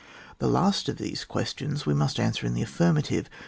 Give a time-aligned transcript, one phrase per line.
[0.39, 3.27] The last of these questions we must answer in the aifirmative.